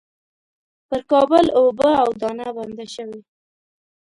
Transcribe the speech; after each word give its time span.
پر 0.87 0.99
کابل 1.11 1.45
اوبه 1.59 1.89
او 2.03 2.09
دانه 2.21 2.47
بنده 2.57 2.85
شوې. 2.95 3.19